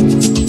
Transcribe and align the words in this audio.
Bye. 0.00 0.39